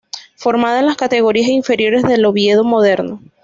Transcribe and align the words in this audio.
Formada 0.35 0.79
en 0.79 0.87
las 0.87 0.95
categorías 0.97 1.47
inferiores 1.49 2.01
del 2.01 2.25
Oviedo 2.25 2.63
Moderno. 2.63 3.21